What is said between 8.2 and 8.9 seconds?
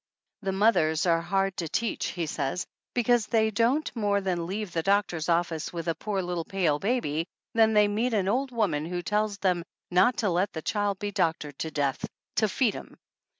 OF ANN an old woman